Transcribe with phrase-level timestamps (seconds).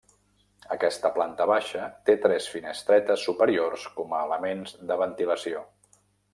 [0.75, 5.67] Aquesta planta baixa té tres finestretes superiors com a elements de ventilació.